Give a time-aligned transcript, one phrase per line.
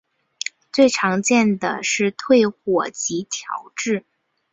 [0.73, 4.03] 最常见的是退火及调质。